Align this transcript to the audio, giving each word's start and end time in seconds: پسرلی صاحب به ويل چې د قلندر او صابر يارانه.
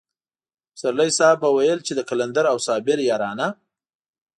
پسرلی 0.73 1.11
صاحب 1.17 1.37
به 1.41 1.49
ويل 1.57 1.79
چې 1.87 1.93
د 1.95 1.99
قلندر 2.09 2.45
او 2.51 2.57
صابر 2.67 2.97
يارانه. 3.09 3.47